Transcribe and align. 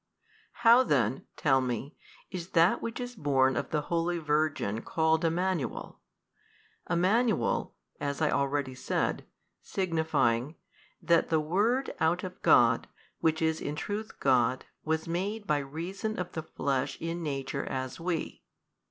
How 0.65 0.81
then 0.81 1.27
(tell 1.37 1.61
me) 1.61 1.95
is 2.31 2.49
that 2.57 2.81
which 2.81 2.99
is 2.99 3.13
born 3.15 3.55
of 3.55 3.69
the 3.69 3.81
holy 3.81 4.17
Virgin 4.17 4.81
called 4.81 5.23
Emmanuel? 5.23 5.99
Emmanuel 6.89 7.75
(as 7.99 8.19
I 8.19 8.31
already 8.31 8.73
said) 8.73 9.25
signifying, 9.61 10.55
that 11.03 11.29
the 11.29 11.39
Word 11.39 11.93
out 11.99 12.23
of 12.23 12.41
God 12.41 12.87
which 13.19 13.43
is 13.43 13.61
in 13.61 13.75
truth 13.75 14.19
God 14.19 14.65
was 14.83 15.07
made 15.07 15.45
by 15.45 15.59
reason 15.59 16.17
of 16.17 16.31
the 16.31 16.41
Flesh 16.41 16.99
in 16.99 17.21
nature 17.21 17.63
as 17.65 17.99
we. 17.99 18.41